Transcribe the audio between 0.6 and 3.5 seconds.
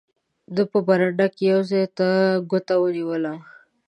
په برنډه کې یو ځای ته ګوته ونیوله.